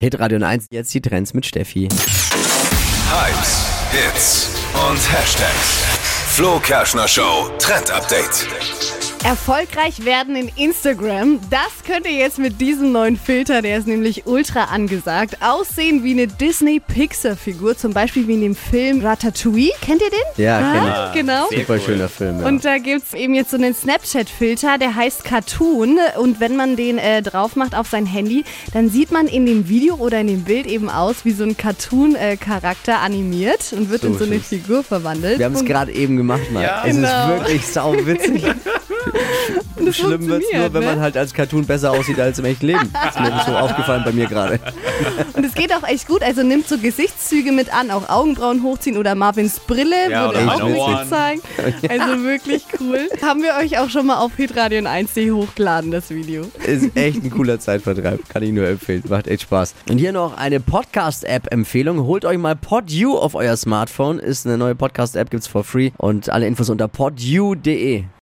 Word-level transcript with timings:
Hit 0.00 0.20
Radio 0.20 0.38
1, 0.40 0.68
jetzt 0.70 0.94
die 0.94 1.00
Trends 1.00 1.34
mit 1.34 1.44
Steffi. 1.44 1.88
Hypes, 3.10 3.66
Hits 3.90 4.50
und 4.88 5.12
Hashtags. 5.12 5.82
Flo 6.36 6.60
Kerschner 6.60 7.08
Show 7.08 7.50
Trend 7.58 7.90
Update. 7.90 8.46
Erfolgreich 9.24 10.04
werden 10.04 10.36
in 10.36 10.48
Instagram, 10.56 11.40
das 11.50 11.84
könnt 11.86 12.06
ihr 12.06 12.12
jetzt 12.12 12.38
mit 12.38 12.60
diesem 12.60 12.92
neuen 12.92 13.16
Filter, 13.18 13.62
der 13.62 13.78
ist 13.78 13.86
nämlich 13.86 14.26
ultra 14.26 14.64
angesagt, 14.64 15.38
aussehen 15.40 16.02
wie 16.04 16.12
eine 16.12 16.26
Disney-Pixar-Figur, 16.28 17.76
zum 17.76 17.92
Beispiel 17.92 18.26
wie 18.28 18.34
in 18.34 18.40
dem 18.40 18.56
Film 18.56 19.00
Ratatouille. 19.04 19.72
Kennt 19.82 20.00
ihr 20.02 20.10
den? 20.10 20.44
Ja, 20.44 20.58
kenn 20.60 20.80
Ah, 20.88 21.10
genau. 21.12 21.46
Super 21.54 21.78
schöner 21.78 22.08
Film. 22.08 22.40
Ja. 22.40 22.46
Und 22.46 22.64
da 22.64 22.78
gibt's 22.78 23.12
eben 23.14 23.34
jetzt 23.34 23.50
so 23.50 23.56
einen 23.56 23.74
Snapchat-Filter, 23.74 24.78
der 24.78 24.94
heißt 24.94 25.24
Cartoon. 25.24 25.98
Und 26.18 26.40
wenn 26.40 26.56
man 26.56 26.76
den 26.76 26.98
äh, 26.98 27.20
drauf 27.22 27.56
macht 27.56 27.74
auf 27.74 27.88
sein 27.88 28.06
Handy, 28.06 28.44
dann 28.72 28.88
sieht 28.88 29.10
man 29.10 29.26
in 29.26 29.44
dem 29.46 29.68
Video 29.68 29.96
oder 29.96 30.20
in 30.20 30.28
dem 30.28 30.44
Bild 30.44 30.66
eben 30.66 30.88
aus 30.88 31.24
wie 31.24 31.32
so 31.32 31.44
ein 31.44 31.56
Cartoon-Charakter 31.56 33.00
animiert 33.00 33.72
und 33.72 33.90
wird 33.90 34.02
So 34.02 34.08
in 34.08 34.18
so 34.18 34.24
eine 34.24 34.34
schön. 34.34 34.42
Figur 34.42 34.82
verwandelt. 34.84 35.38
Wir 35.38 35.46
haben 35.46 35.54
es 35.54 35.64
gerade 35.64 35.92
eben 35.92 36.16
gemacht, 36.16 36.50
Mann. 36.52 36.62
Ja. 36.62 36.84
es 36.86 36.94
Genau. 36.96 37.08
ist 37.08 37.28
wirklich 37.42 37.66
sau 37.66 37.94
witzig. 38.06 38.44
das 39.84 39.96
Schlimm 39.96 40.26
wird 40.26 40.42
es 40.42 40.52
nur, 40.52 40.74
wenn 40.74 40.80
ne? 40.82 40.86
man 40.90 41.00
halt 41.00 41.16
als 41.16 41.32
Cartoon 41.32 41.66
besser 41.66 41.90
aussieht 41.92 42.18
als 42.20 42.38
im 42.38 42.44
echten 42.44 42.66
Leben. 42.66 42.90
Das 42.92 43.14
ist 43.14 43.20
mir 43.20 43.42
so 43.46 43.56
aufgefallen 43.56 44.02
bei 44.04 44.12
mir 44.12 44.26
gerade. 44.26 44.60
Und 45.34 45.44
es 45.44 45.54
geht 45.54 45.72
auch 45.72 45.86
echt 45.86 46.08
gut, 46.08 46.22
also 46.22 46.42
nimmt 46.42 46.68
so 46.68 46.78
Gesichtszüge 46.78 47.52
mit 47.52 47.72
an, 47.74 47.90
auch 47.90 48.08
Augenbrauen 48.08 48.62
hochziehen 48.62 48.96
oder 48.96 49.14
Marvins 49.14 49.60
Brille 49.60 50.10
Ja, 50.10 50.28
oder 50.28 50.54
auch 50.54 50.62
Ohren. 50.62 51.02
gezeigt. 51.04 51.42
Also 51.88 52.22
wirklich 52.22 52.64
cool. 52.80 53.08
Haben 53.22 53.42
wir 53.42 53.54
euch 53.62 53.78
auch 53.78 53.88
schon 53.88 54.06
mal 54.06 54.18
auf 54.18 54.36
hitradio 54.36 54.80
1.de 54.80 55.30
hochgeladen, 55.32 55.90
das 55.90 56.10
Video. 56.10 56.42
Ist 56.66 56.96
echt 56.96 57.22
ein 57.24 57.30
cooler 57.30 57.58
Zeitvertreib. 57.58 58.28
Kann 58.28 58.42
ich 58.42 58.52
nur 58.52 58.66
empfehlen. 58.66 59.02
Macht 59.08 59.26
echt 59.26 59.42
Spaß. 59.42 59.74
Und 59.88 59.98
hier 59.98 60.12
noch 60.12 60.36
eine 60.36 60.60
Podcast-App-Empfehlung. 60.60 62.04
Holt 62.04 62.24
euch 62.24 62.38
mal 62.38 62.56
PodU 62.56 63.16
auf 63.16 63.34
euer 63.34 63.56
Smartphone. 63.56 64.18
Ist 64.18 64.46
eine 64.46 64.58
neue 64.58 64.74
Podcast-App, 64.74 65.30
gibt's 65.30 65.46
for 65.46 65.64
free. 65.64 65.90
Und 65.96 66.30
alle 66.30 66.46
Infos 66.46 66.68
unter 66.70 66.88
podu.de. 66.88 68.04